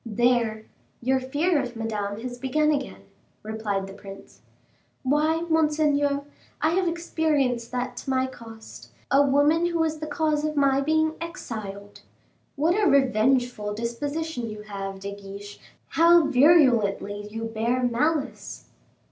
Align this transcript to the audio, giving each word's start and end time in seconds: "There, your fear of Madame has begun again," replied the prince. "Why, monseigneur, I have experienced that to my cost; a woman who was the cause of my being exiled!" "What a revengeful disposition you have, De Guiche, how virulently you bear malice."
"There, 0.03 0.65
your 0.99 1.19
fear 1.19 1.61
of 1.61 1.75
Madame 1.75 2.19
has 2.21 2.39
begun 2.39 2.71
again," 2.71 3.03
replied 3.43 3.85
the 3.85 3.93
prince. 3.93 4.41
"Why, 5.03 5.41
monseigneur, 5.47 6.23
I 6.59 6.71
have 6.71 6.87
experienced 6.87 7.69
that 7.71 7.97
to 7.97 8.09
my 8.09 8.25
cost; 8.25 8.91
a 9.11 9.21
woman 9.21 9.67
who 9.67 9.77
was 9.77 9.99
the 9.99 10.07
cause 10.07 10.43
of 10.43 10.55
my 10.55 10.81
being 10.81 11.13
exiled!" 11.21 12.01
"What 12.55 12.73
a 12.73 12.89
revengeful 12.89 13.75
disposition 13.75 14.49
you 14.49 14.63
have, 14.63 14.99
De 15.01 15.13
Guiche, 15.15 15.59
how 15.89 16.25
virulently 16.25 17.27
you 17.29 17.43
bear 17.43 17.83
malice." 17.83 18.69